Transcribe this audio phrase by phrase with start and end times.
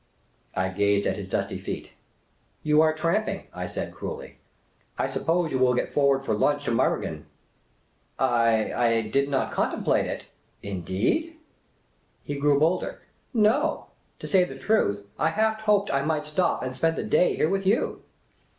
[0.55, 1.91] I gazed at his dusty feet."
[2.63, 4.39] You are tramping," I said, cruelly."
[4.97, 7.25] I suppose you will get forward for lunch to Meiringen?""
[8.17, 10.25] I— I did not contemplate it."
[10.63, 11.37] "Indeed?"
[12.23, 13.03] He grew bolder."
[13.47, 17.35] No; to say the truth, I half hoped I might stop and spend the day
[17.35, 18.01] here with you."